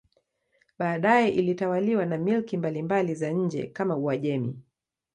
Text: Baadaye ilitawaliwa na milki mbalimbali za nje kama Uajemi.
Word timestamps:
Baadaye 0.79 1.29
ilitawaliwa 1.29 2.05
na 2.05 2.17
milki 2.17 2.57
mbalimbali 2.57 3.15
za 3.15 3.29
nje 3.31 3.67
kama 3.67 3.95
Uajemi. 3.97 4.57